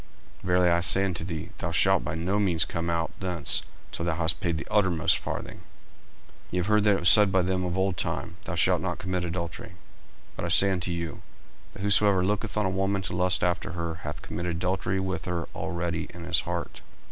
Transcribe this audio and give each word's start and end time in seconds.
40:005:026 0.39 0.47
Verily 0.47 0.69
I 0.69 0.81
say 0.81 1.05
unto 1.05 1.23
thee, 1.23 1.49
Thou 1.59 1.69
shalt 1.69 2.03
by 2.03 2.15
no 2.15 2.39
means 2.39 2.65
come 2.65 2.89
out 2.89 3.11
thence, 3.19 3.61
till 3.91 4.03
thou 4.03 4.15
hast 4.15 4.41
paid 4.41 4.57
the 4.57 4.65
uttermost 4.71 5.19
farthing. 5.19 5.57
40:005:027 5.57 5.61
Ye 6.49 6.57
have 6.57 6.65
heard 6.65 6.83
that 6.85 6.95
it 6.95 6.99
was 7.01 7.09
said 7.09 7.31
by 7.31 7.43
them 7.43 7.63
of 7.63 7.77
old 7.77 7.97
time, 7.97 8.37
Thou 8.45 8.55
shalt 8.55 8.81
not 8.81 8.97
commit 8.97 9.23
adultery: 9.23 9.73
40:005:028 9.73 9.75
But 10.37 10.45
I 10.45 10.47
say 10.47 10.71
unto 10.71 10.91
you, 10.91 11.21
That 11.73 11.81
whosoever 11.83 12.25
looketh 12.25 12.57
on 12.57 12.65
a 12.65 12.71
woman 12.71 13.03
to 13.03 13.15
lust 13.15 13.43
after 13.43 13.73
her 13.73 13.95
hath 14.01 14.23
committed 14.23 14.55
adultery 14.55 14.99
with 14.99 15.25
her 15.25 15.47
already 15.53 16.07
in 16.09 16.23
his 16.23 16.41
heart. 16.41 16.81